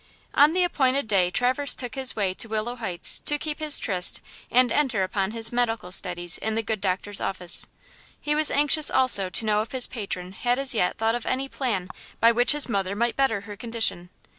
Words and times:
ON 0.33 0.53
the 0.53 0.63
appointed 0.63 1.07
day 1.07 1.29
Traverse 1.29 1.75
took 1.75 1.93
his 1.93 2.15
way 2.15 2.33
to 2.33 2.49
Willow 2.49 2.73
Heights 2.73 3.19
to 3.19 3.37
keep 3.37 3.59
his 3.59 3.77
tryst 3.77 4.19
and 4.49 4.71
enter 4.71 5.03
upon 5.03 5.29
his 5.29 5.51
medical 5.51 5.91
studies 5.91 6.39
in 6.39 6.55
the 6.55 6.63
good 6.63 6.81
doctor's 6.81 7.21
office. 7.21 7.67
He 8.19 8.33
was 8.33 8.49
anxious 8.49 8.89
also 8.89 9.29
to 9.29 9.45
know 9.45 9.61
if 9.61 9.73
his 9.73 9.85
patron 9.85 10.31
had 10.31 10.57
as 10.57 10.73
yet 10.73 10.97
thought 10.97 11.13
of 11.13 11.27
any 11.27 11.47
plan 11.47 11.87
by 12.19 12.31
which 12.31 12.53
his 12.53 12.67
mother 12.67 12.95
might 12.95 13.15
better 13.15 13.41
her 13.41 13.55
condition. 13.55 14.09